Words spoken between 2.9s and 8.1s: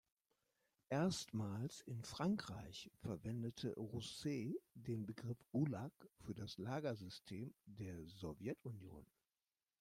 verwendete Rousset den Begriff Gulag für das Lagersystem der